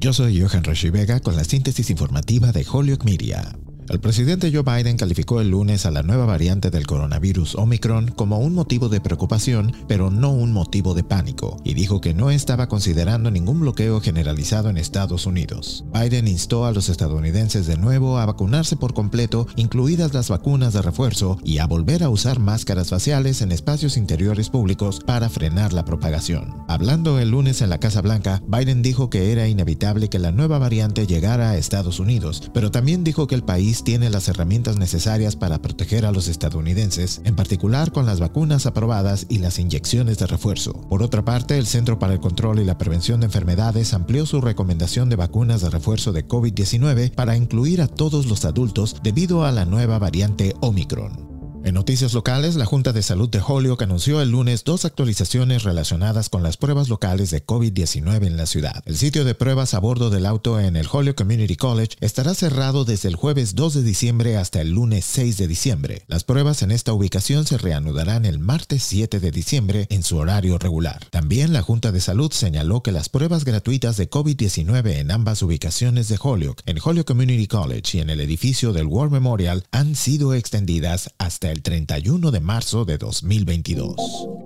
[0.00, 3.52] Yo soy Johan Rashi Vega con la síntesis informativa de Holyoke Media.
[3.88, 8.38] El presidente Joe Biden calificó el lunes a la nueva variante del coronavirus Omicron como
[8.38, 12.68] un motivo de preocupación, pero no un motivo de pánico, y dijo que no estaba
[12.68, 15.86] considerando ningún bloqueo generalizado en Estados Unidos.
[15.90, 20.82] Biden instó a los estadounidenses de nuevo a vacunarse por completo, incluidas las vacunas de
[20.82, 25.86] refuerzo, y a volver a usar máscaras faciales en espacios interiores públicos para frenar la
[25.86, 26.62] propagación.
[26.68, 30.58] Hablando el lunes en la Casa Blanca, Biden dijo que era inevitable que la nueva
[30.58, 35.36] variante llegara a Estados Unidos, pero también dijo que el país tiene las herramientas necesarias
[35.36, 40.26] para proteger a los estadounidenses, en particular con las vacunas aprobadas y las inyecciones de
[40.26, 40.72] refuerzo.
[40.88, 44.40] Por otra parte, el Centro para el Control y la Prevención de Enfermedades amplió su
[44.40, 49.52] recomendación de vacunas de refuerzo de COVID-19 para incluir a todos los adultos debido a
[49.52, 51.27] la nueva variante Omicron.
[51.64, 56.28] En noticias locales, la Junta de Salud de Holyoke anunció el lunes dos actualizaciones relacionadas
[56.28, 58.82] con las pruebas locales de COVID-19 en la ciudad.
[58.86, 62.84] El sitio de pruebas a bordo del auto en el Holyoke Community College estará cerrado
[62.84, 66.02] desde el jueves 2 de diciembre hasta el lunes 6 de diciembre.
[66.06, 70.58] Las pruebas en esta ubicación se reanudarán el martes 7 de diciembre en su horario
[70.58, 71.04] regular.
[71.10, 76.08] También la Junta de Salud señaló que las pruebas gratuitas de COVID-19 en ambas ubicaciones
[76.08, 80.34] de Holyoke, en Holyoke Community College y en el edificio del War Memorial, han sido
[80.34, 81.10] extendidas
[81.50, 83.96] el 31 de marzo de 2022.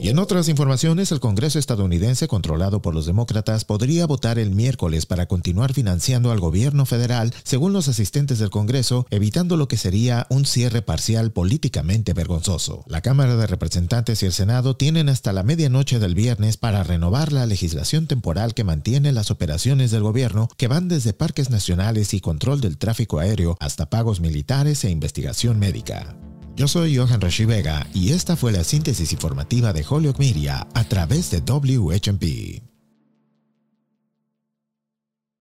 [0.00, 5.06] Y en otras informaciones, el Congreso estadounidense, controlado por los demócratas, podría votar el miércoles
[5.06, 10.26] para continuar financiando al gobierno federal, según los asistentes del Congreso, evitando lo que sería
[10.30, 12.84] un cierre parcial políticamente vergonzoso.
[12.86, 17.32] La Cámara de Representantes y el Senado tienen hasta la medianoche del viernes para renovar
[17.32, 22.20] la legislación temporal que mantiene las operaciones del gobierno, que van desde parques nacionales y
[22.20, 26.16] control del tráfico aéreo hasta pagos militares e investigación médica.
[26.58, 30.82] Yo soy Johan Rashi Vega y esta fue la síntesis informativa de Holyoke Media a
[30.82, 32.67] través de WHMP.